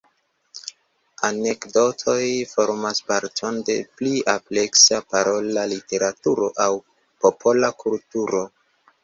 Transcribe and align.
Anekdotoj 1.27 2.23
formas 2.53 3.01
parton 3.11 3.59
de 3.67 3.75
pli 3.99 4.15
ampleksa 4.33 4.99
parola 5.13 5.67
literaturo 5.75 6.51
aŭ 6.67 6.69
popola 7.27 7.71
kulturo. 7.87 8.43